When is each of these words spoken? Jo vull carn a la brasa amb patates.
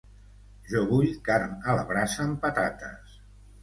Jo 0.71 0.81
vull 0.93 1.13
carn 1.29 1.55
a 1.69 1.79
la 1.83 1.87
brasa 1.93 2.29
amb 2.29 2.45
patates. 2.49 3.19